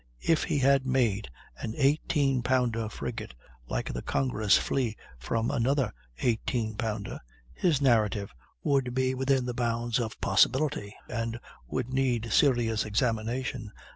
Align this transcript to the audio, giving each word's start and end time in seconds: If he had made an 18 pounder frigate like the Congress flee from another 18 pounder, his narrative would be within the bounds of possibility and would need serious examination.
If 0.23 0.45
he 0.45 0.57
had 0.57 0.87
made 0.87 1.29
an 1.57 1.75
18 1.77 2.41
pounder 2.41 2.89
frigate 2.89 3.35
like 3.67 3.93
the 3.93 4.01
Congress 4.01 4.57
flee 4.57 4.97
from 5.19 5.51
another 5.51 5.93
18 6.21 6.73
pounder, 6.75 7.19
his 7.53 7.81
narrative 7.83 8.33
would 8.63 8.95
be 8.95 9.13
within 9.13 9.45
the 9.45 9.53
bounds 9.53 9.99
of 9.99 10.19
possibility 10.19 10.95
and 11.07 11.39
would 11.67 11.93
need 11.93 12.29
serious 12.33 12.83
examination. 12.83 13.71